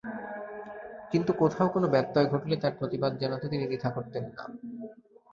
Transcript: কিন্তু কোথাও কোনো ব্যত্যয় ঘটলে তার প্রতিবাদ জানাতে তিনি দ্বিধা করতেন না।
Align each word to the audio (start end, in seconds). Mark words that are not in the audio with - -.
কিন্তু 1.11 1.31
কোথাও 1.33 1.67
কোনো 1.69 1.87
ব্যত্যয় 1.87 2.27
ঘটলে 2.27 2.55
তার 2.57 2.73
প্রতিবাদ 2.79 3.11
জানাতে 3.17 3.45
তিনি 3.49 3.65
দ্বিধা 3.67 3.89
করতেন 3.89 4.23
না। 4.29 4.43